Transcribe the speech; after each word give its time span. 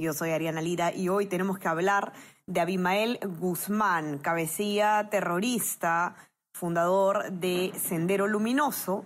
Yo 0.00 0.12
soy 0.12 0.30
Ariana 0.30 0.60
Lira 0.60 0.94
y 0.94 1.08
hoy 1.08 1.26
tenemos 1.26 1.58
que 1.58 1.66
hablar 1.66 2.12
de 2.46 2.60
Abimael 2.60 3.18
Guzmán, 3.40 4.18
cabecilla 4.18 5.10
terrorista, 5.10 6.14
fundador 6.52 7.32
de 7.32 7.72
Sendero 7.74 8.28
Luminoso, 8.28 9.04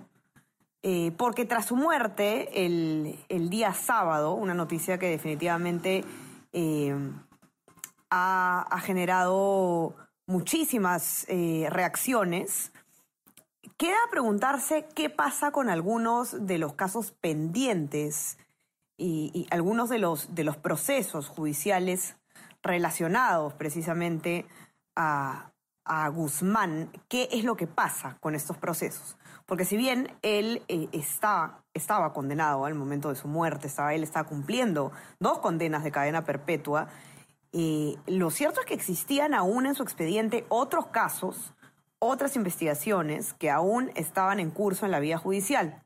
eh, 0.83 1.11
porque 1.17 1.47
tras 1.47 1.65
su 1.65 1.77
muerte 1.77 2.67
el, 2.67 3.49
día 3.49 3.73
sábado, 3.73 4.35
una 4.35 4.53
noticia 4.53 4.99
que 4.99 5.09
definitivamente 5.09 6.05
eh, 6.53 6.95
ha, 8.11 8.79
generado 8.83 9.97
muchísimas 10.27 11.25
eh, 11.31 11.69
reacciones, 11.71 12.71
queda 13.79 13.97
preguntarse 14.11 14.87
qué 14.95 15.09
pasa 15.09 15.53
con 15.53 15.71
algunos 15.71 16.47
de 16.47 16.59
los 16.59 16.75
casos 16.75 17.13
pendientes 17.13 18.37
y, 19.03 19.47
algunos 19.51 19.89
de 19.89 19.99
los, 19.99 20.35
de 20.35 20.45
los 20.45 20.57
procesos 20.57 21.29
judiciales 21.29 22.17
relacionados 22.63 23.55
precisamente 23.55 24.47
a, 24.97 25.49
Guzmán, 26.15 26.93
qué 27.09 27.29
es 27.33 27.43
lo 27.43 27.57
que 27.57 27.67
pasa 27.67 28.17
con 28.21 28.37
estos 28.37 28.57
procesos. 28.57 29.17
Porque 29.47 29.65
si 29.65 29.77
bien 29.77 30.17
él 30.23 30.63
eh, 30.69 30.89
estaba 30.93 32.13
condenado 32.15 32.65
al 32.65 32.75
momento 32.75 33.09
de 33.09 33.17
su 33.17 33.27
muerte, 33.27 33.67
estaba, 33.67 33.93
él 33.93 34.05
estaba 34.05 34.29
cumpliendo 34.29 34.93
dos 35.19 35.41
condenas 35.41 35.83
de 35.83 35.91
cadena 35.91 36.25
perpetua, 36.25 36.89
eh, 37.53 37.97
lo 38.07 38.31
cierto 38.31 38.61
es 38.61 38.67
que 38.67 38.75
existían 38.75 39.35
aún 39.35 39.67
en 39.67 39.75
su 39.75 39.83
expediente 39.83 40.47
otros 40.49 40.87
casos, 40.87 41.53
otras 41.99 42.37
investigaciones 42.37 43.35
que 43.35 43.51
aún 43.51 43.91
estaban 43.97 44.39
en 44.39 44.51
curso 44.51 44.87
en 44.87 44.93
la 44.93 45.01
vía 45.01 45.19
judicial. 45.19 45.83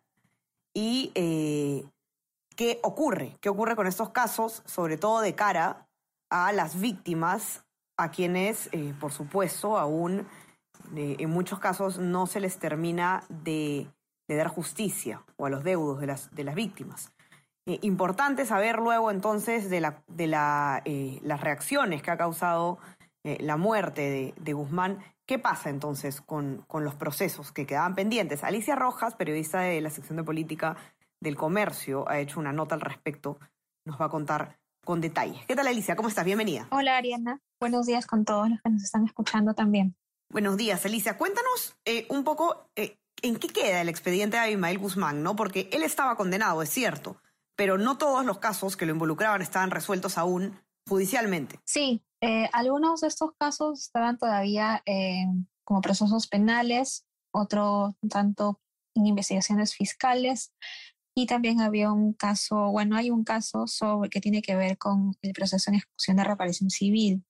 Y 0.75 1.11
eh, 1.15 1.85
¿qué 2.57 2.81
ocurre? 2.83 3.37
¿Qué 3.41 3.49
ocurre 3.49 3.77
con 3.77 3.87
estos 3.87 4.11
casos, 4.11 4.63
sobre 4.65 4.97
todo 4.97 5.21
de 5.21 5.35
cara 5.35 5.87
a 6.31 6.53
las 6.53 6.81
víctimas, 6.81 7.65
a 7.97 8.11
quienes, 8.11 8.69
eh, 8.73 8.95
por 8.99 9.13
supuesto, 9.13 9.79
aún 9.79 10.27
eh, 10.97 11.17
en 11.19 11.31
muchos 11.31 11.59
casos 11.59 11.99
no 11.99 12.27
se 12.27 12.41
les 12.41 12.59
termina 12.59 13.25
de, 13.29 13.89
dar 14.29 14.49
justicia 14.49 15.23
o 15.37 15.47
a 15.47 15.51
los 15.51 15.63
deudos 15.63 16.01
de 16.01 16.07
las, 16.45 16.55
víctimas. 16.55 17.13
Eh, 17.67 17.79
importante 17.83 18.45
saber 18.45 18.79
luego 18.79 19.11
entonces 19.11 19.71
de, 19.71 19.81
la, 19.81 20.03
de 20.09 20.27
la, 20.27 20.83
las 21.23 21.41
reacciones 21.41 22.03
que 22.03 22.11
ha 22.11 22.17
causado 22.17 22.79
la 23.23 23.57
muerte 23.57 24.35
de, 24.37 24.53
Guzmán. 24.53 24.99
¿Qué 25.27 25.41
pasa 25.41 25.69
entonces 25.69 26.21
con, 26.21 26.65
con 26.69 26.85
los 26.85 26.95
procesos 26.95 27.51
que 27.51 27.67
quedaban 27.67 27.97
pendientes? 27.97 28.45
Alicia 28.45 28.77
Rojas, 28.77 29.17
periodista 29.17 29.61
de 29.61 29.81
la 29.81 29.91
sección 29.91 30.17
de 30.17 30.23
política 30.23 30.77
del 31.21 31.37
comercio, 31.37 32.09
ha 32.09 32.19
hecho 32.19 32.41
una 32.41 32.53
nota 32.53 32.75
al 32.75 32.81
respecto. 32.81 33.39
Nos 33.85 34.01
va 34.01 34.07
a 34.07 34.11
contar 34.11 34.59
con 34.85 35.01
detalle. 35.01 35.45
¿Qué 35.47 35.57
tal, 35.57 35.67
Alicia? 35.67 35.97
¿Cómo 35.97 36.09
estás? 36.09 36.25
Bienvenida. 36.25 36.69
Hola, 36.71 36.97
Ariana. 36.97 37.41
Buenos 37.61 37.87
días 37.87 38.07
con 38.07 38.25
todos 38.25 38.49
los 38.49 38.61
que 38.63 38.71
nos 38.71 38.83
están 38.83 39.05
escuchando 39.05 39.55
también. 39.55 39.97
Buenos 40.31 40.57
días, 40.57 40.85
Alicia. 40.85 41.17
Cuéntanos 41.17 41.77
eh, 41.85 42.07
un 42.11 42.25
poco 42.25 42.71
eh, 42.77 42.99
en 43.23 43.37
qué 43.37 43.49
queda 43.49 43.81
el 43.81 43.89
expediente 43.89 44.37
de 44.37 44.45
Abimael 44.45 44.79
Guzmán, 44.79 45.23
¿no? 45.23 45.37
Porque 45.37 45.69
él 45.73 45.83
estaba 45.83 46.17
condenado, 46.17 46.63
es 46.63 46.71
cierto, 46.71 47.21
pero 47.57 47.79
no 47.79 47.99
todos 47.99 48.25
los 48.25 48.39
casos 48.39 48.77
que 48.77 48.87
lo 48.87 48.93
involucraban 48.93 49.43
estaban 49.43 49.71
resueltos 49.71 50.19
aún 50.19 50.61
judicialmente. 50.89 51.61
Sí, 51.65 52.05
eh, 52.21 52.49
algunos 52.53 53.01
de 53.01 53.09
estos 53.09 53.33
casos 53.39 53.81
estaban 53.81 54.19
todavía 54.19 54.83
como 55.65 55.81
procesos 55.81 56.29
penales, 56.29 57.05
otro 57.33 57.97
tanto 58.09 58.61
en 58.95 59.07
investigaciones 59.07 59.75
fiscales, 59.75 60.53
y 61.19 61.25
también 61.25 61.63
había 61.63 61.91
un 61.93 62.13
caso, 62.13 62.71
bueno, 62.71 62.95
hay 62.95 63.11
un 63.11 63.25
caso 63.25 63.67
sobre 63.67 64.11
que 64.11 64.21
tiene 64.21 64.43
que 64.43 64.55
ver 64.55 64.77
con 64.77 65.17
el 65.23 65.33
proceso 65.33 65.71
en 65.71 65.77
ejecución 65.77 66.19
de 66.19 66.25
reparación 66.25 66.69
civil. 66.69 67.25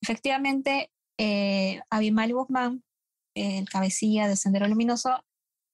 Efectivamente, 0.00 0.90
eh, 1.18 1.82
Abimael 1.90 2.32
Guzmán, 2.32 2.82
el 3.34 3.68
cabecilla 3.68 4.28
de 4.28 4.34
Sendero 4.34 4.66
Luminoso, 4.66 5.22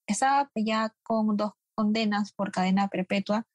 estaba 0.08 0.50
ya 0.56 0.96
con 1.04 1.36
dos 1.36 1.52
condenas 1.76 2.32
por 2.32 2.50
cadena 2.50 2.88
perpetua 2.88 3.46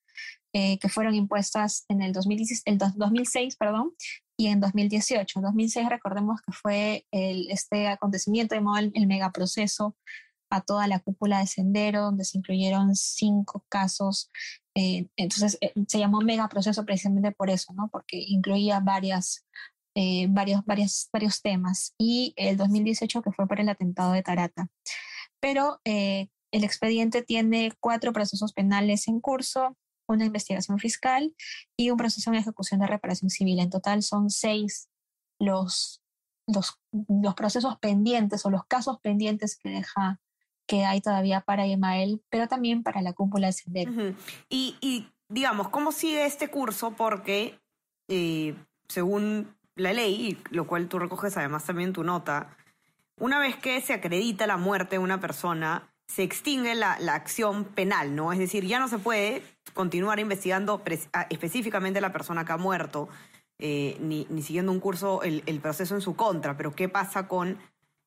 eh, 0.54 0.80
que 0.80 0.88
fueron 0.88 1.14
impuestas 1.14 1.84
en 1.90 2.02
el, 2.02 2.14
2016, 2.14 2.64
el 2.68 2.78
2006 2.78 3.58
perdón, 3.58 3.92
y 4.38 4.48
en 4.48 4.62
2018. 4.62 5.40
En 5.40 5.44
2006 5.44 5.90
recordemos 5.90 6.40
que 6.42 6.54
fue 6.54 7.06
este 7.12 7.90
acontecimiento 7.90 8.56
llamado 8.56 8.78
el, 8.78 8.94
el 8.96 9.08
megaproceso 9.08 9.98
a 10.50 10.62
toda 10.62 10.88
la 10.88 11.00
cúpula 11.00 11.40
de 11.40 11.48
Sendero, 11.48 12.04
donde 12.04 12.26
se 12.26 12.38
incluyeron 12.38 12.96
cinco 12.96 13.66
casos. 13.70 14.32
Eh, 14.76 15.08
entonces 15.16 15.58
eh, 15.62 15.74
se 15.88 16.00
llamó 16.00 16.22
mega 16.22 16.50
proceso 16.50 16.86
precisamente 16.86 17.32
por 17.32 17.50
eso, 17.50 17.74
¿no? 17.74 17.90
Porque 17.90 18.18
incluía 18.18 18.80
varias, 18.80 19.46
eh, 19.96 20.28
varios, 20.30 20.66
varios, 20.66 21.42
temas. 21.42 21.94
Y 21.98 22.34
el 22.36 22.58
2018 22.58 23.22
que 23.22 23.32
fue 23.32 23.48
por 23.48 23.60
el 23.60 23.70
atentado 23.70 24.14
de 24.14 24.24
Tarata. 24.24 24.70
Pero 25.40 25.80
el 25.86 26.28
expediente 26.52 27.22
tiene 27.22 27.72
cuatro 27.80 28.12
procesos 28.12 28.52
penales 28.54 29.08
en 29.08 29.22
curso, 29.22 29.78
una 30.08 30.26
investigación 30.26 30.80
fiscal 30.80 31.34
y 31.78 31.92
un 31.92 31.98
proceso 31.98 32.30
en 32.31 32.38
ejecución 32.38 32.81
de 32.81 32.88
reparación 32.88 33.30
civil. 33.30 33.60
En 33.60 33.70
total 33.70 34.04
son 34.04 34.30
seis 34.30 34.90
los, 35.40 36.02
los, 36.48 36.78
los 36.92 37.36
procesos 37.36 37.78
pendientes 37.80 38.46
o 38.46 38.50
los 38.50 38.66
casos 38.66 39.00
pendientes 39.02 39.58
que 39.58 39.70
deja 39.70 40.20
que 40.69 40.85
hay 40.85 41.02
todavía 41.02 41.41
para 41.41 41.66
Emael, 41.66 42.22
pero 42.30 42.47
también 42.47 42.84
para 42.84 43.02
la 43.02 43.13
cúpula 43.13 43.47
de 43.47 43.53
Sendero. 43.53 43.91
y, 44.50 45.07
digamos, 45.28 45.69
¿cómo 45.69 45.91
sigue 45.91 46.25
este 46.25 46.50
curso? 46.50 46.91
Porque 46.91 47.59
eh, 48.07 48.53
según 48.88 49.56
la 49.75 49.94
ley, 49.94 50.38
lo 50.52 50.68
cual 50.68 50.88
tú 50.88 51.00
recoges 51.00 51.35
además 51.38 51.66
también 51.66 51.91
tu 51.91 52.03
nota, 52.03 52.56
una 53.18 53.40
vez 53.40 53.56
que 53.56 53.81
se 53.81 53.94
acredita 53.94 54.46
la 54.46 54.57
muerte 54.57 54.96
de 54.96 55.00
una 55.00 55.19
persona, 55.19 55.90
se 56.07 56.22
extingue 56.22 56.75
la, 56.75 56.94
acción 57.13 57.66
penal, 57.66 58.16
¿no? 58.16 58.31
Es 58.31 58.38
decir, 58.38 58.66
ya 58.66 58.80
no 58.80 58.88
se 58.88 59.00
puede 59.00 59.41
continuar 59.74 60.19
investigando 60.19 60.84
específicamente 61.30 61.97
a 61.97 62.01
la 62.01 62.12
persona 62.12 62.46
que 62.46 62.51
ha 62.51 62.57
muerto, 62.57 63.09
eh, 63.57 63.97
ni, 64.00 64.25
siguiendo 64.44 64.72
un 64.72 64.80
curso, 64.80 65.24
el, 65.24 65.59
proceso 65.62 65.96
en 65.96 66.01
su 66.01 66.16
contra, 66.16 66.57
pero 66.57 66.75
¿qué 66.75 66.90
pasa 66.90 67.28
con, 67.28 67.57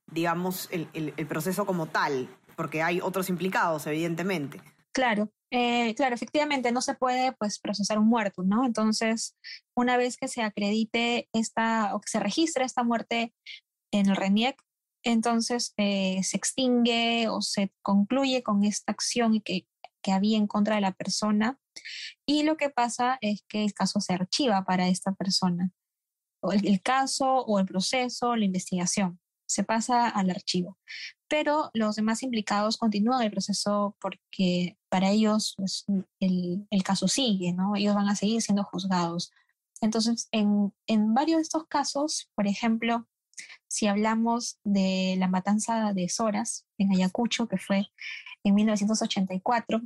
digamos, 0.07 0.69
el 0.71 1.27
proceso 1.27 1.67
como 1.67 1.87
tal? 1.87 2.29
Porque 2.63 2.81
hay 2.81 3.01
otros 3.01 3.29
implicados, 3.29 3.89
evidentemente. 3.89 4.61
Claro, 4.95 5.33
eh, 5.51 5.97
claro, 5.97 6.15
efectivamente 6.15 6.71
no 6.71 6.81
se 6.81 6.95
puede 6.95 7.33
pues 7.33 7.59
procesar 7.59 7.99
un 7.99 8.07
muerto, 8.07 8.45
¿no? 8.45 8.65
Entonces, 8.65 9.37
una 9.77 9.97
vez 9.97 10.17
que 10.17 10.29
se 10.29 10.43
acredite 10.43 11.29
esta 11.33 11.93
o 11.93 12.01
que 12.01 12.09
se 12.09 12.21
registre 12.21 12.65
esta 12.65 12.85
muerte 12.85 13.35
en 13.93 14.09
el 14.09 14.15
RENIEC, 14.15 14.63
entonces 15.05 15.75
eh, 15.77 16.23
se 16.23 16.37
extingue 16.37 17.27
o 17.29 17.41
se 17.41 17.73
concluye 17.83 18.45
con 18.45 18.63
esta 18.63 18.93
acción 18.93 19.41
que, 19.41 19.67
que 20.01 20.13
había 20.13 20.39
en 20.39 20.47
contra 20.47 20.77
de 20.77 20.83
la 20.83 20.93
persona 20.93 21.59
y 22.29 22.45
lo 22.45 22.57
que 22.57 22.71
pasa 22.71 23.19
es 23.23 23.43
que 23.49 23.65
el 23.65 23.75
caso 23.75 24.01
se 24.01 24.15
archiva 24.15 24.65
para 24.65 24.87
esta 24.87 25.11
persona, 25.11 25.73
o 26.41 26.53
el 26.53 26.81
caso 26.81 27.39
o 27.39 27.59
el 27.59 27.67
proceso, 27.67 28.37
la 28.37 28.45
investigación 28.45 29.19
se 29.53 29.65
pasa 29.65 30.09
al 30.09 30.31
archivo. 30.31 30.79
Pero 31.29 31.71
los 31.75 31.97
demás 31.97 32.23
implicados 32.23 32.77
continúan 32.77 33.23
el 33.23 33.31
proceso 33.31 33.97
porque 34.01 34.77
para 34.89 35.11
ellos 35.11 35.55
pues, 35.57 35.85
el, 36.21 36.67
caso 36.85 37.09
sigue, 37.09 37.53
¿no? 37.53 37.77
Ellos 37.77 37.95
van 37.95 38.09
a 38.09 38.17
seguir 38.17 38.43
siendo 38.43 38.65
juzgados. 38.65 39.33
Entonces, 39.81 40.29
en, 40.31 40.73
en 40.87 41.15
varios 41.15 41.39
de 41.39 41.43
estos 41.43 41.67
casos, 41.67 42.31
por 42.35 42.47
ejemplo, 42.47 43.07
si 43.69 43.87
hablamos 43.87 44.59
de 44.65 45.17
la 45.19 45.29
matanza 45.29 45.93
de 45.95 46.09
Soras 46.09 46.67
en 46.79 46.93
Ayacucho, 46.93 47.49
que 47.49 47.57
fue 47.57 47.89
en 48.45 48.55
1984, 48.55 49.81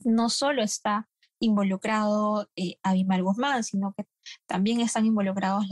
no 0.00 0.28
solo 0.30 0.62
está 0.62 1.08
involucrado 1.42 2.48
eh, 2.56 2.76
Guzmán, 3.22 3.64
sino 3.64 3.92
que 3.94 4.06
también 4.46 4.80
están 4.80 5.04
involucrados 5.04 5.64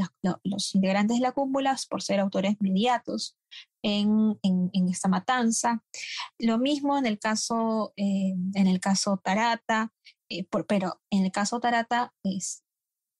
los 0.43 0.75
integrantes 0.75 1.19
de 1.19 1.23
la 1.23 1.33
cúpula 1.33 1.77
por 1.89 2.03
ser 2.03 2.21
autores 2.21 2.57
inmediatos 2.61 3.37
en, 3.83 4.39
esta 4.91 5.09
matanza. 5.09 5.83
Lo 6.39 6.59
mismo 6.59 6.99
en 6.99 7.07
el 7.07 7.19
caso, 7.19 7.93
eh, 7.97 8.35
en 8.55 8.67
el 8.67 8.81
caso 8.81 9.21
Tarata, 9.23 9.93
eh, 10.29 10.45
pero 10.67 11.01
en 11.11 11.25
el 11.25 11.31
caso 11.31 11.61
Tarata 11.61 12.13
es, 12.25 12.65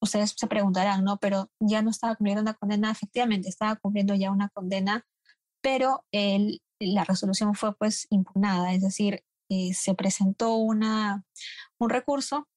ustedes 0.01 0.35
se 0.37 0.47
preguntarán, 0.47 1.03
¿no? 1.05 1.17
Pero 1.17 1.49
ya 1.59 1.81
no 1.81 1.89
estaba 1.89 2.15
cumpliendo 2.15 2.41
una 2.41 2.53
condena, 2.53 2.91
efectivamente, 2.91 3.49
estaba 3.49 3.77
cumpliendo 3.77 4.13
ya 4.15 4.31
una 4.31 4.49
condena 4.49 5.05
pero 5.63 6.03
la 6.79 7.03
resolución 7.03 7.53
fue 7.53 7.75
pues 7.75 8.07
impugnada, 8.09 8.73
es 8.73 8.81
decir, 8.81 9.23
eh, 9.53 9.73
se 9.73 9.93
presentó 9.95 10.55
una, 10.55 11.25
un 11.83 11.89
recurso 11.89 12.47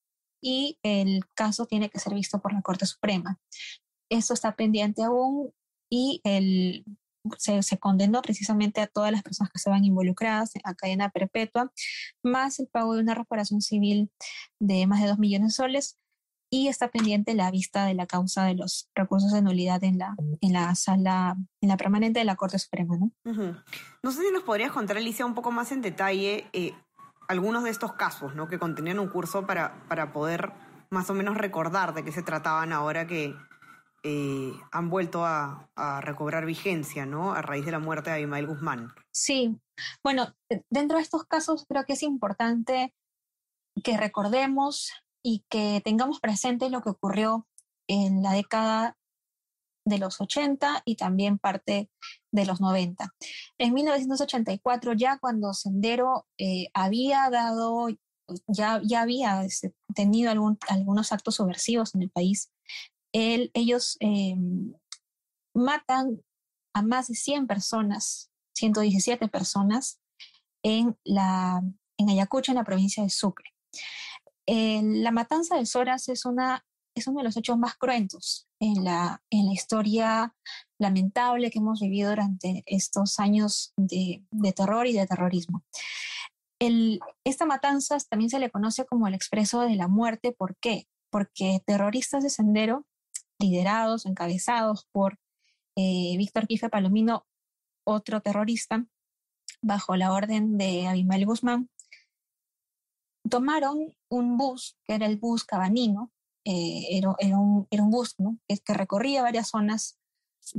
y 0.43 0.79
el 0.83 1.25
caso 1.35 1.67
tiene 1.67 1.91
que 1.91 1.99
ser 1.99 2.15
visto 2.15 2.41
por 2.41 2.53
la 2.53 2.63
Corte 2.63 2.87
Suprema. 2.87 3.41
Esto 4.11 4.35
está 4.35 4.55
pendiente 4.55 5.03
aún 5.03 5.53
y 5.91 6.21
el, 6.25 6.85
se, 7.39 7.63
se, 7.63 7.79
condenó 7.79 8.21
precisamente 8.21 8.81
a 8.81 8.87
todas 8.87 9.11
las 9.11 9.23
personas 9.23 9.51
que 9.51 9.59
estaban 9.59 9.85
involucradas 9.85 10.53
a 10.65 10.75
cadena 10.75 11.11
perpetua, 11.11 11.73
más 12.23 12.59
el 12.61 12.69
pago 12.69 12.95
de 12.95 13.01
una 13.01 13.15
reparación 13.15 13.63
civil 13.63 14.11
de 14.61 14.87
más 14.87 15.01
de 15.01 15.09
2 15.09 15.19
millones 15.19 15.49
de 15.49 15.55
soles 15.55 15.99
y 16.55 16.69
está 16.69 16.89
pendiente 16.89 17.35
la 17.35 17.51
vista 17.51 17.85
de 17.85 17.95
la 17.95 18.07
causa 18.07 18.45
de 18.45 18.55
los 18.55 18.89
recursos 18.95 19.33
de 19.33 19.43
nulidad 19.43 19.83
en 19.83 19.99
la, 19.99 20.15
en 20.41 20.53
la 20.53 20.73
sala, 20.77 21.37
en 21.61 21.69
la 21.69 21.77
permanente 21.77 22.21
de 22.21 22.25
la 22.25 22.37
Corte 22.37 22.61
Suprema. 22.61 22.97
¿no? 22.97 23.11
no 24.03 24.13
sé 24.13 24.23
si 24.23 24.31
nos 24.33 24.45
podrías 24.45 24.71
contar, 24.71 24.97
Alicia, 24.97 25.27
un 25.27 25.35
poco 25.35 25.51
más 25.51 25.73
en 25.73 25.83
detalle 25.83 26.47
eh, 26.53 26.75
algunos 27.29 27.65
de 27.65 27.71
estos 27.71 27.95
casos 27.95 28.35
¿no? 28.35 28.49
que 28.49 28.59
contenían 28.59 28.99
un 28.99 29.09
curso 29.09 29.47
para, 29.47 29.87
para 29.89 30.13
poder 30.13 30.53
más 30.91 31.11
o 31.11 31.15
menos 31.15 31.37
recordar 31.37 31.95
de 31.95 32.05
qué 32.05 32.13
se 32.13 32.23
trataban 32.23 32.73
ahora 32.73 33.07
que, 33.07 33.35
eh, 34.07 34.53
han 34.71 34.91
vuelto 34.91 35.25
a, 35.25 35.71
recobrar 36.03 36.45
vigencia, 36.45 37.07
¿no? 37.07 37.33
A 37.33 37.41
raíz 37.41 37.65
de 37.65 37.73
la 37.73 37.79
muerte 37.79 38.11
de 38.11 38.17
Abimael 38.17 38.47
Guzmán. 38.47 38.93
Sí, 39.11 39.59
bueno, 40.05 40.35
eh, 40.51 40.63
dentro 40.69 40.99
de 40.99 41.03
estos 41.03 41.25
casos 41.25 41.65
creo 41.67 41.85
que 41.85 41.95
es 41.95 42.03
importante 42.03 42.95
que 43.83 43.97
recordemos 43.97 44.93
y 45.23 45.45
que 45.49 45.81
tengamos 45.83 46.21
presente 46.21 46.69
lo 46.69 46.83
que 46.83 46.91
ocurrió 46.91 47.47
en 47.89 48.23
la 48.23 48.33
década 48.33 48.99
de 49.85 49.99
los 49.99 50.21
80 50.21 50.83
y 50.85 50.97
también 50.97 51.39
parte 51.39 51.91
de 52.33 52.47
los 52.47 52.61
90. 52.61 53.13
En 53.59 53.75
1984, 53.75 54.95
ya 54.95 55.19
cuando 55.19 55.53
Sendero 55.53 56.27
eh, 56.39 56.69
había 56.73 57.29
dado, 57.31 57.89
ya, 58.49 58.81
ya 58.83 59.03
había 59.03 59.45
este, 59.45 59.75
tenido 59.95 60.31
algún, 60.31 60.59
algunos 60.69 61.13
actos 61.13 61.37
subversivos 61.37 61.95
en 61.95 62.03
el 62.03 62.11
país, 62.11 62.51
ellos 63.13 63.97
em, 64.01 64.75
matan 65.55 66.21
a 66.75 66.83
más 66.83 67.07
de 67.07 67.15
100 67.15 67.47
personas, 67.47 68.31
117 68.55 69.29
personas, 69.29 70.01
en, 70.65 70.97
la, 71.05 71.63
en 71.99 72.09
Ayacucho, 72.09 72.51
en 72.51 72.57
la 72.57 72.65
provincia 72.65 73.03
de 73.03 73.11
Sucre. 73.11 73.51
la 74.47 75.11
matanza 75.13 75.57
de 75.57 75.67
Soras 75.67 76.09
es, 76.09 76.25
una, 76.25 76.65
es 76.95 77.07
uno 77.07 77.19
de 77.19 77.25
los 77.25 77.37
hechos 77.37 77.59
más 77.59 77.77
cruentos 77.77 78.49
en 78.61 78.85
la, 78.85 79.23
en 79.31 79.47
la 79.47 79.53
historia 79.53 80.35
lamentable 80.79 81.51
que 81.51 81.59
hemos 81.59 81.81
vivido 81.81 82.11
durante 82.11 82.63
estos 82.67 83.19
años 83.19 83.73
de, 83.77 84.23
terror 84.55 84.87
y 84.87 84.93
de 84.93 85.07
terrorismo. 85.07 85.65
esta 87.25 87.47
matanza 87.47 87.99
también 88.09 88.31
se 88.31 88.39
le 88.39 88.51
conoce 88.51 88.87
como 88.87 89.09
el 89.09 89.15
expreso 89.15 89.61
de 89.63 89.77
la 89.77 89.89
muerte. 89.89 90.33
¿Por 90.33 90.57
qué? 90.57 90.87
Porque 91.11 91.61
terroristas 91.67 92.23
de 92.23 92.31
Sendero 92.31 92.87
liderados, 93.39 94.07
encabezados 94.07 94.87
por 94.93 95.19
eh, 95.77 96.15
Víctor 96.17 96.47
Quife 96.47 96.69
Palomino, 96.69 97.27
otro 97.85 98.21
terrorista, 98.21 98.87
bajo 99.61 99.97
la 99.97 100.13
orden 100.13 100.57
de 100.57 100.87
Abimael 100.87 101.27
Guzmán, 101.27 101.69
tomaron 103.29 103.95
un 104.09 104.37
bus, 104.37 104.79
que 104.85 104.95
era 104.95 105.07
el 105.07 105.17
bus 105.17 105.45
cabanino, 105.45 106.13
eh, 106.45 106.99
era, 106.99 107.39
un, 107.39 107.67
bus 107.91 108.17
que 108.65 108.75
recorría 108.75 109.23
varias 109.23 109.49
zonas 109.49 109.99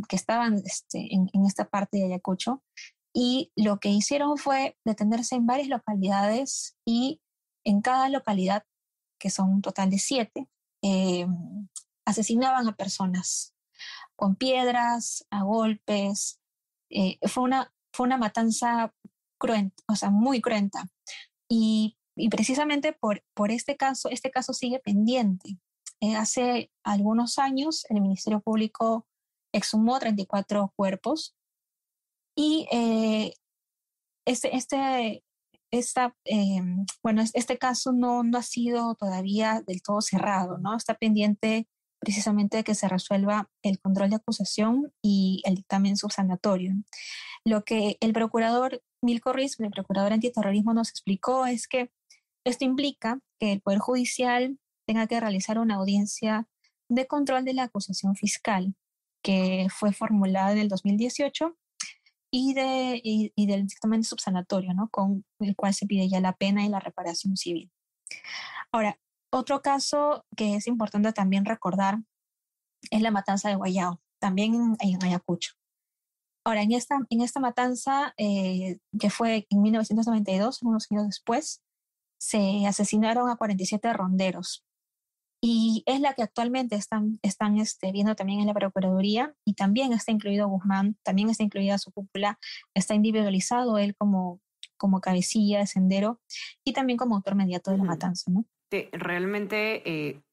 que 0.10 0.16
estaban 0.16 0.62
este, 0.66 1.14
en, 1.14 1.30
en, 1.34 1.46
esta 1.46 1.70
parte 1.70 1.98
de 1.98 2.06
Ayacucho, 2.06 2.64
y 3.14 3.54
lo 3.56 3.80
que 3.80 3.90
hicieron 3.90 4.38
fue 4.38 4.78
detenerse 4.84 5.36
en 5.36 5.46
varias 5.46 5.70
localidades 5.70 6.76
y 6.86 7.22
en 7.64 7.82
cada 7.82 8.10
localidad, 8.10 8.66
que 9.20 9.30
son 9.30 9.50
un 9.50 9.62
total 9.62 9.90
de 9.90 10.00
siete, 10.00 10.50
eh, 10.82 11.26
asesinaban 12.06 12.68
a 12.68 12.76
personas 12.76 13.56
con 14.18 14.36
piedras, 14.36 15.26
a 15.30 15.44
golpes. 15.44 16.42
Eh, 16.90 17.18
fue, 17.28 17.44
una, 17.44 17.74
fue 17.94 18.06
una 18.06 18.18
matanza 18.18 18.94
cruenta, 19.40 19.82
o 19.88 19.96
sea, 19.96 20.10
muy 20.10 20.42
cruenta. 20.42 20.86
Y, 21.50 21.98
precisamente 22.30 22.94
por, 22.94 23.24
por 23.34 23.50
este 23.50 23.78
caso, 23.78 24.10
este 24.10 24.30
caso 24.30 24.54
sigue 24.54 24.80
pendiente. 24.80 25.58
Eh, 26.02 26.16
hace 26.16 26.72
algunos 26.84 27.40
años 27.40 27.86
el 27.90 28.02
Ministerio 28.02 28.42
Público 28.42 29.08
exhumó 29.54 30.00
34 30.00 30.74
cuerpos 30.76 31.36
y 32.36 32.68
eh, 32.72 33.34
este, 34.26 34.56
este, 34.56 35.24
esta, 35.72 36.16
bueno, 37.02 37.24
este 37.34 37.58
caso 37.58 37.94
no, 37.94 38.24
no 38.24 38.38
ha 38.38 38.44
sido 38.44 38.96
todavía 38.96 39.64
del 39.66 39.82
todo 39.82 40.02
cerrado, 40.02 40.58
¿no? 40.58 40.76
Está 40.76 40.96
pendiente 40.96 41.68
precisamente 42.00 42.58
de 42.58 42.64
que 42.64 42.76
se 42.76 42.88
resuelva 42.88 43.50
el 43.64 43.80
control 43.80 44.10
de 44.10 44.18
acusación 44.18 44.94
y 45.02 45.42
el 45.46 45.56
dictamen 45.56 45.98
subsanatorio. 45.98 46.74
Lo 47.44 47.64
que 47.64 47.98
el 48.00 48.14
procurador 48.14 48.82
Milko 49.02 49.34
Riz, 49.34 49.60
el 49.60 49.72
procurador 49.72 50.14
antiterrorismo, 50.14 50.74
nos 50.74 50.90
explicó 50.90 51.46
es 51.46 51.68
que 51.68 51.92
esto 52.46 52.64
implica 52.64 53.20
que 53.40 53.52
el 53.52 53.62
Poder 53.62 53.80
Judicial 53.80 54.60
tenga 54.86 55.08
que 55.08 55.20
realizar 55.20 55.60
una 55.60 55.76
audiencia 55.76 56.48
de 56.90 57.08
control 57.08 57.46
de 57.46 57.54
la 57.54 57.64
acusación 57.64 58.16
fiscal 58.16 58.76
que 59.24 59.68
fue 59.70 59.92
formulada 59.92 60.52
en 60.52 60.60
el 60.60 60.70
2018 60.70 61.58
y, 62.32 62.54
de, 62.54 63.02
y, 63.04 63.48
del 63.48 63.66
dictamen 63.66 64.04
subsanatorio, 64.04 64.74
¿no? 64.74 64.90
con 64.90 65.26
el 65.40 65.56
cual 65.56 65.74
se 65.74 65.88
pide 65.88 66.10
ya 66.10 66.20
la 66.20 66.34
pena 66.34 66.66
y 66.66 66.70
la 66.70 66.80
reparación 66.80 67.38
civil. 67.38 67.72
Ahora, 68.72 69.00
otro 69.32 69.62
caso 69.62 70.26
que 70.36 70.56
es 70.56 70.68
importante 70.68 71.12
también 71.14 71.46
recordar 71.46 72.00
es 72.92 73.02
la 73.02 73.12
matanza 73.12 73.50
de 73.50 73.56
Guayao, 73.56 74.02
también 74.20 74.76
en, 74.80 75.04
Ayacucho. 75.04 75.54
Ahora, 76.46 76.62
en 76.62 76.74
esta, 76.74 77.00
en 77.10 77.22
esta 77.22 77.40
matanza, 77.40 78.14
eh, 78.18 78.78
que 79.00 79.10
fue 79.10 79.48
en 79.50 79.62
1992, 79.62 80.62
unos 80.62 80.92
años 80.92 81.08
después, 81.08 81.64
se 82.20 82.66
asesinaron 82.68 83.30
a 83.30 83.38
47 83.38 83.92
ronderos. 83.94 84.64
Y 85.48 85.84
es 85.86 86.02
la 86.02 86.16
que 86.16 86.24
actualmente 86.24 86.76
están, 86.76 87.20
están 87.22 87.60
este, 87.60 87.92
viendo 87.92 88.16
también 88.16 88.40
en 88.40 88.48
la 88.48 88.54
Procuraduría 88.56 89.36
y 89.46 89.54
también 89.54 89.94
está 89.94 90.12
incluido 90.12 90.48
Guzmán, 90.48 90.98
también 91.04 91.30
está 91.30 91.44
incluida 91.44 91.78
su 91.78 91.92
cúpula, 91.92 92.40
está 92.74 92.96
individualizado 92.96 93.78
él 93.78 93.96
como, 93.96 94.42
como 94.76 95.02
cabecilla 95.02 95.60
de 95.60 95.68
sendero 95.68 96.20
y 96.64 96.74
también 96.74 96.98
como 96.98 97.16
autor 97.16 97.36
mediato 97.36 97.70
de 97.70 97.78
la 97.78 97.84
matanza. 97.84 98.32
¿no? 98.32 98.46
realmente 98.92 99.88
eh, 99.88 100.24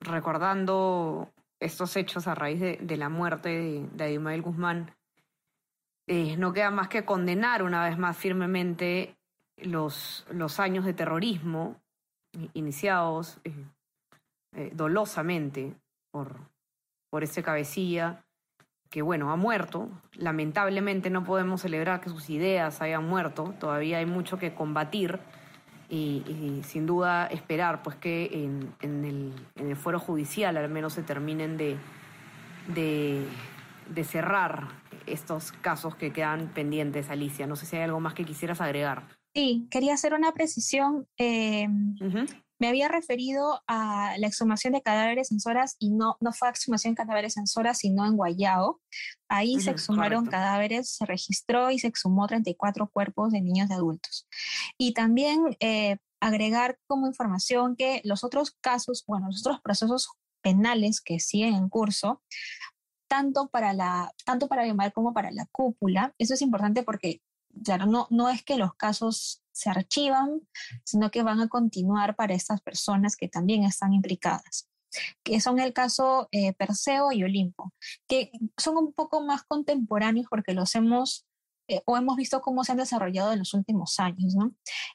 recordando 0.00 1.30
estos 1.60 1.94
hechos 1.96 2.26
a 2.26 2.34
raíz 2.34 2.58
de, 2.58 2.96
la 2.96 3.10
muerte 3.10 3.50
de, 3.50 4.18
de 4.18 4.40
Guzmán, 4.40 4.96
eh, 6.06 6.38
no 6.38 6.54
queda 6.54 6.70
más 6.70 6.88
que 6.88 7.04
condenar 7.04 7.62
una 7.62 7.86
vez 7.86 7.98
más 7.98 8.16
firmemente 8.16 9.18
los, 9.58 10.26
los 10.30 10.58
años 10.60 10.86
de 10.86 10.94
terrorismo 10.94 11.76
iniciados 12.54 13.38
eh, 13.44 13.66
dolosamente 14.72 15.74
por, 16.10 16.36
por 17.10 17.24
ese 17.24 17.42
cabecilla 17.42 18.24
que, 18.90 19.02
bueno, 19.02 19.32
ha 19.32 19.36
muerto. 19.36 19.88
Lamentablemente 20.12 21.10
no 21.10 21.24
podemos 21.24 21.62
celebrar 21.62 22.00
que 22.00 22.10
sus 22.10 22.28
ideas 22.30 22.82
hayan 22.82 23.08
muerto, 23.08 23.54
todavía 23.58 23.98
hay 23.98 24.06
mucho 24.06 24.38
que 24.38 24.54
combatir 24.54 25.18
y, 25.88 26.62
sin 26.64 26.86
duda 26.86 27.26
esperar 27.26 27.82
pues 27.82 27.96
que 27.96 28.30
en, 28.32 28.74
en, 28.80 29.04
el, 29.04 29.32
en, 29.56 29.68
el, 29.68 29.76
fuero 29.76 29.98
judicial 29.98 30.56
al 30.56 30.70
menos 30.70 30.94
se 30.94 31.02
terminen 31.02 31.58
de, 31.58 31.76
de, 32.68 33.26
de, 33.90 34.04
cerrar 34.04 34.68
estos 35.06 35.52
casos 35.52 35.94
que 35.94 36.10
quedan 36.10 36.48
pendientes, 36.48 37.10
Alicia. 37.10 37.46
No 37.46 37.56
sé 37.56 37.66
si 37.66 37.76
hay 37.76 37.82
algo 37.82 38.00
más 38.00 38.14
que 38.14 38.24
quisieras 38.24 38.62
agregar. 38.62 39.02
Sí, 39.34 39.66
quería 39.70 39.94
hacer 39.94 40.14
una 40.14 40.32
precisión. 40.32 41.06
Eh, 41.18 41.68
me 42.62 42.68
había 42.68 42.86
referido 42.86 43.60
a 43.66 44.14
la 44.18 44.28
exhumación 44.28 44.72
de 44.72 44.82
cadáveres 44.82 45.32
en 45.32 45.40
Soras 45.40 45.74
y 45.80 45.90
no, 45.90 46.16
no 46.20 46.32
fue 46.32 46.48
exhumación 46.48 46.94
de 46.94 46.98
cadáveres 46.98 47.36
en 47.36 47.48
Soras, 47.48 47.78
sino 47.78 48.06
en 48.06 48.16
Guayao. 48.16 48.80
Ahí 49.28 49.58
se 49.58 49.72
exhumaron 49.72 50.26
cadáveres, 50.26 50.94
se 50.94 51.04
registró 51.04 51.72
y 51.72 51.80
se 51.80 51.88
exhumó 51.88 52.28
34 52.28 52.88
cuerpos 52.88 53.32
de 53.32 53.40
niños 53.40 53.68
y 53.68 53.72
adultos. 53.72 54.28
Y 54.78 54.94
también 54.94 55.56
eh, 55.58 55.96
agregar 56.20 56.78
como 56.86 57.08
información 57.08 57.74
que 57.74 58.00
los 58.04 58.22
otros 58.22 58.52
casos, 58.60 59.02
bueno, 59.08 59.26
los 59.26 59.40
otros 59.40 59.60
procesos 59.60 60.10
penales 60.40 61.00
que 61.00 61.18
siguen 61.18 61.54
en 61.54 61.68
curso, 61.68 62.22
tanto 63.08 63.48
para 63.48 63.72
la 63.72 64.12
tanto 64.24 64.46
para 64.46 64.62
como 64.92 65.12
para 65.12 65.32
la 65.32 65.46
cúpula, 65.50 66.14
eso 66.16 66.34
es 66.34 66.42
importante 66.42 66.84
porque 66.84 67.22
claro, 67.64 67.86
no, 67.86 68.06
no 68.10 68.28
es 68.28 68.44
que 68.44 68.56
los 68.56 68.72
casos 68.74 69.41
se 69.52 69.70
archivan, 69.70 70.40
sino 70.84 71.10
que 71.10 71.22
van 71.22 71.40
a 71.40 71.48
continuar 71.48 72.16
para 72.16 72.34
estas 72.34 72.60
personas 72.60 73.16
que 73.16 73.28
también 73.28 73.64
están 73.64 73.92
implicadas, 73.92 74.68
que 75.22 75.40
son 75.40 75.58
el 75.58 75.72
caso 75.72 76.28
eh, 76.32 76.52
Perseo 76.54 77.12
y 77.12 77.24
Olimpo, 77.24 77.72
que 78.08 78.32
son 78.56 78.76
un 78.76 78.92
poco 78.92 79.22
más 79.22 79.44
contemporáneos 79.44 80.26
porque 80.28 80.54
los 80.54 80.74
hemos 80.74 81.26
eh, 81.68 81.80
o 81.86 81.96
hemos 81.96 82.16
visto 82.16 82.40
cómo 82.40 82.64
se 82.64 82.72
han 82.72 82.78
desarrollado 82.78 83.32
en 83.32 83.38
los 83.38 83.54
últimos 83.54 83.98
años. 84.00 84.34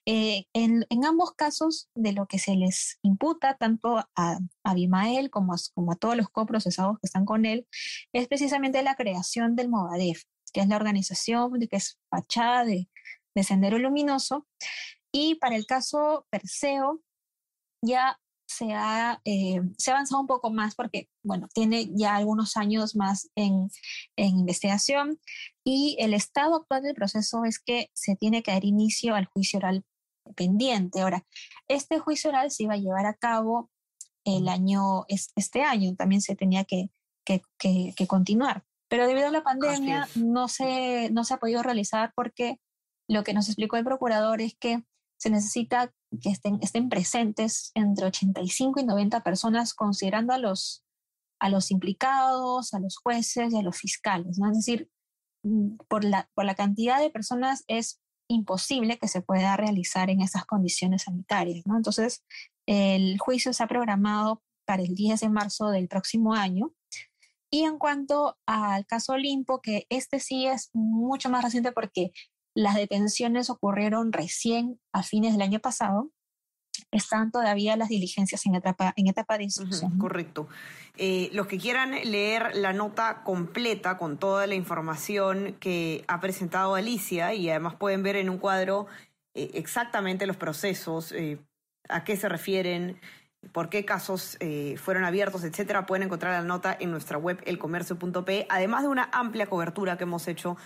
Eh, 0.06 0.46
en, 0.54 0.86
ambos 1.06 1.32
casos, 1.32 1.90
de 1.96 2.12
lo 2.12 2.28
que 2.28 2.40
se 2.40 2.56
les 2.56 3.00
imputa 3.02 3.56
tanto 3.56 3.98
a, 3.98 4.08
a 4.16 4.40
Abimael 4.64 5.30
como 5.30 5.54
a, 5.54 5.58
como 5.74 5.94
a 5.94 5.96
todos 5.96 6.18
los 6.18 6.30
coprocesados 6.30 7.00
que 7.00 7.08
están 7.08 7.26
con 7.26 7.46
él, 7.46 7.68
es 8.14 8.28
precisamente 8.28 8.84
la 8.84 8.96
creación 8.96 9.56
del 9.56 9.70
Movadef, 9.70 10.24
que 10.54 10.62
es 10.62 10.68
la 10.68 10.76
organización 10.76 11.52
que 11.70 11.78
es 11.78 11.98
fachada 12.10 12.66
de, 12.66 12.90
de 13.38 13.44
Sendero 13.44 13.78
Luminoso. 13.78 14.48
Y 15.14 15.36
para 15.36 15.56
el 15.56 15.68
caso 15.68 16.26
Perseo, 16.32 17.02
ya 17.84 18.20
se 18.48 18.74
ha, 18.74 19.22
eh, 19.26 19.62
se 19.78 19.92
ha 19.92 19.94
avanzado 19.94 20.22
un 20.22 20.28
poco 20.28 20.50
más 20.50 20.74
porque, 20.74 21.08
bueno, 21.24 21.48
tiene 21.54 21.90
ya 21.94 22.16
algunos 22.16 22.58
años 22.58 22.96
más 22.96 23.30
en, 23.36 23.70
en, 24.16 24.40
investigación 24.40 25.20
y 25.64 25.98
el 26.00 26.14
estado 26.14 26.56
actual 26.56 26.82
del 26.82 26.96
proceso 26.96 27.44
es 27.46 27.60
que 27.60 27.90
se 27.94 28.16
tiene 28.16 28.42
que 28.42 28.52
dar 28.52 28.66
inicio 28.66 29.16
al 29.16 29.26
juicio 29.26 29.60
oral 29.60 29.84
pendiente. 30.36 31.02
Ahora, 31.02 31.24
este 31.68 32.00
juicio 32.00 32.32
oral 32.32 32.50
se 32.50 32.64
iba 32.64 32.74
a 32.74 32.78
llevar 32.78 33.06
a 33.06 33.14
cabo 33.14 33.70
el 34.26 34.48
año, 34.48 35.06
este 35.08 35.62
año, 35.62 35.96
también 35.96 36.22
se 36.22 36.36
tenía 36.36 36.64
que, 36.64 36.90
que, 37.26 37.42
que, 37.60 37.94
que 37.96 38.08
continuar. 38.08 38.64
Pero 38.90 39.06
debido 39.06 39.28
a 39.28 39.32
la 39.32 39.44
pandemia 39.44 40.08
no 40.16 40.48
se, 40.48 41.10
no 41.12 41.24
se 41.24 41.34
ha 41.34 41.38
podido 41.38 41.62
realizar 41.62 42.14
porque 42.16 42.60
lo 43.08 43.24
que 43.24 43.34
nos 43.34 43.48
explicó 43.48 43.78
el 43.78 43.86
procurador 43.86 44.42
es 44.42 44.56
que 44.56 44.84
se 45.18 45.30
necesita 45.30 45.94
que 46.22 46.30
estén, 46.30 46.60
estén 46.62 46.90
presentes 46.90 47.72
entre 47.74 48.06
85 48.06 48.80
y 48.80 48.86
90 48.86 49.24
personas, 49.24 49.74
considerando 49.74 50.34
a 50.34 50.38
los, 50.38 50.84
a 51.40 51.50
los 51.50 51.72
implicados, 51.72 52.74
a 52.74 52.80
los 52.80 52.98
jueces 52.98 53.54
y 53.54 53.58
a 53.58 53.64
los 53.64 53.78
fiscales. 53.78 54.38
¿no? 54.38 54.50
Es 54.52 54.58
decir, 54.58 54.90
mm, 55.44 55.78
por 55.88 56.04
la, 56.04 56.30
por 56.34 56.46
la 56.46 56.56
cantidad 56.56 57.00
de 57.00 57.10
personas 57.10 57.64
es 57.68 58.00
imposible 58.30 59.00
que 59.00 59.08
se 59.08 59.22
pueda 59.22 59.56
realizar 59.58 60.10
en 60.10 60.22
esas 60.22 60.46
condiciones 60.46 61.04
sanitarias. 61.04 61.66
¿no? 61.66 61.78
Entonces, 61.78 62.24
el 62.68 63.18
juicio 63.18 63.54
se 63.54 63.64
ha 63.64 63.68
programado 63.68 64.44
para 64.66 64.84
el 64.84 64.96
10 64.96 65.22
de 65.22 65.30
marzo 65.30 65.70
del 65.70 65.88
próximo 65.88 66.34
año. 66.34 66.74
Y 67.50 67.64
en 67.64 67.80
cuanto 67.80 68.38
al 68.46 68.86
caso 68.86 69.14
Olimpo, 69.14 69.62
que 69.62 69.88
este 69.90 70.20
sí 70.20 70.46
es 70.46 70.70
mucho 70.74 71.30
más 71.30 71.44
reciente 71.44 71.72
porque 71.72 72.12
las 72.58 72.74
detenciones 72.74 73.52
ocurrieron 73.52 74.12
recién 74.12 74.80
a 74.92 75.04
fines 75.04 75.34
del 75.34 75.44
año 75.44 75.60
pasado. 75.60 76.10
Están 76.90 77.32
todavía 77.32 77.78
las 77.78 77.90
diligencias 77.90 78.48
en 78.48 78.56
etapa, 78.56 78.94
en 78.96 79.06
etapa 79.06 79.38
de 79.38 79.44
instrucción. 79.44 80.00
correcto. 80.00 80.48
Eh, 80.98 81.30
los 81.34 81.46
que 81.46 81.60
quieran 81.60 81.92
leer 81.92 82.56
la 82.56 82.74
nota 82.74 83.22
completa 83.24 84.00
con 84.00 84.18
toda 84.18 84.48
la 84.48 84.56
información 84.56 85.56
que 85.60 86.04
ha 86.08 86.20
presentado 86.20 86.74
Alicia 86.74 87.36
y 87.36 87.48
además 87.48 87.76
pueden 87.76 88.02
ver 88.02 88.16
en 88.16 88.28
un 88.28 88.40
cuadro 88.40 88.88
eh, 89.36 89.52
exactamente 89.54 90.26
los 90.26 90.38
procesos, 90.38 91.12
eh, 91.12 91.38
a 91.90 92.04
qué 92.04 92.18
se 92.18 92.28
refieren, 92.28 93.00
por 93.52 93.70
qué 93.70 93.86
casos 93.86 94.38
eh, 94.40 94.78
fueron 94.78 95.04
abiertos, 95.04 95.44
etcétera, 95.44 95.86
pueden 95.86 96.04
encontrar 96.04 96.34
la 96.34 96.48
nota 96.48 96.76
en 96.80 96.90
nuestra 96.90 97.20
web 97.20 97.40
elcomercio.p, 97.46 98.48
además 98.50 98.82
de 98.82 98.88
una 98.88 99.10
amplia 99.14 99.48
cobertura 99.48 99.98
que 99.98 100.04
hemos 100.04 100.28
hecho 100.28 100.58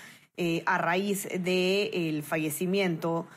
eh, 0.43 0.63
a 0.65 0.79
raíz 0.79 1.27
del 1.39 2.23
fallecimiento 2.23 3.27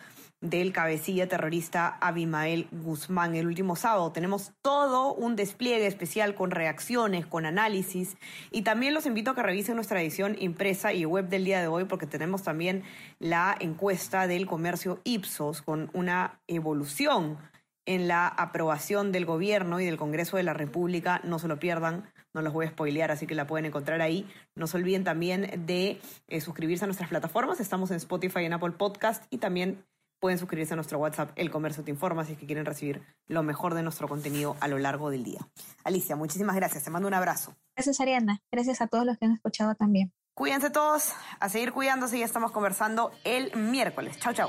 del 0.40 0.72
cabecilla 0.72 1.28
terrorista 1.28 1.98
Abimael 2.00 2.66
Guzmán 2.72 3.34
el 3.34 3.46
último 3.46 3.76
sábado. 3.76 4.10
Tenemos 4.10 4.52
todo 4.62 5.12
un 5.12 5.36
despliegue 5.36 5.86
especial 5.86 6.34
con 6.34 6.50
reacciones, 6.50 7.26
con 7.26 7.44
análisis 7.44 8.16
y 8.50 8.62
también 8.62 8.94
los 8.94 9.04
invito 9.04 9.32
a 9.32 9.34
que 9.34 9.42
revisen 9.42 9.74
nuestra 9.74 10.00
edición 10.00 10.34
impresa 10.40 10.94
y 10.94 11.04
web 11.04 11.28
del 11.28 11.44
día 11.44 11.60
de 11.60 11.66
hoy 11.66 11.84
porque 11.84 12.06
tenemos 12.06 12.42
también 12.42 12.84
la 13.18 13.54
encuesta 13.60 14.26
del 14.26 14.46
comercio 14.46 15.02
Ipsos 15.04 15.60
con 15.60 15.90
una 15.92 16.40
evolución 16.46 17.36
en 17.86 18.08
la 18.08 18.28
aprobación 18.28 19.12
del 19.12 19.26
gobierno 19.26 19.80
y 19.80 19.84
del 19.84 19.96
Congreso 19.96 20.36
de 20.36 20.42
la 20.42 20.54
República. 20.54 21.20
No 21.24 21.38
se 21.38 21.48
lo 21.48 21.58
pierdan, 21.58 22.04
no 22.32 22.42
los 22.42 22.52
voy 22.52 22.66
a 22.66 22.70
spoilear, 22.70 23.10
así 23.10 23.26
que 23.26 23.34
la 23.34 23.46
pueden 23.46 23.66
encontrar 23.66 24.00
ahí. 24.00 24.28
No 24.54 24.66
se 24.66 24.76
olviden 24.76 25.04
también 25.04 25.64
de 25.66 26.00
eh, 26.28 26.40
suscribirse 26.40 26.84
a 26.84 26.86
nuestras 26.86 27.08
plataformas. 27.08 27.60
Estamos 27.60 27.90
en 27.90 27.96
Spotify 27.96 28.40
y 28.40 28.44
en 28.46 28.54
Apple 28.54 28.72
Podcast 28.72 29.24
y 29.30 29.38
también 29.38 29.84
pueden 30.20 30.38
suscribirse 30.38 30.72
a 30.72 30.76
nuestro 30.76 30.98
WhatsApp 30.98 31.32
El 31.36 31.50
Comercio 31.50 31.84
Te 31.84 31.90
Informa 31.90 32.24
si 32.24 32.32
es 32.32 32.38
que 32.38 32.46
quieren 32.46 32.64
recibir 32.64 33.02
lo 33.28 33.42
mejor 33.42 33.74
de 33.74 33.82
nuestro 33.82 34.08
contenido 34.08 34.56
a 34.60 34.68
lo 34.68 34.78
largo 34.78 35.10
del 35.10 35.22
día. 35.22 35.46
Alicia, 35.84 36.16
muchísimas 36.16 36.56
gracias. 36.56 36.84
Te 36.84 36.90
mando 36.90 37.08
un 37.08 37.14
abrazo. 37.14 37.54
Gracias, 37.76 38.00
Ariana. 38.00 38.40
Gracias 38.50 38.80
a 38.80 38.86
todos 38.86 39.04
los 39.04 39.18
que 39.18 39.26
han 39.26 39.32
escuchado 39.32 39.74
también. 39.74 40.12
Cuídense 40.34 40.70
todos, 40.70 41.12
a 41.38 41.48
seguir 41.48 41.72
cuidándose 41.72 42.16
y 42.16 42.20
ya 42.20 42.26
estamos 42.26 42.50
conversando 42.52 43.12
el 43.24 43.54
miércoles. 43.54 44.18
Chao, 44.18 44.32
chao. 44.32 44.48